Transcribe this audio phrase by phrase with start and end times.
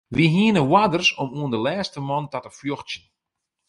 [0.15, 3.05] Wy hiene oarders om oan de lêste man ta te fjochtsjen.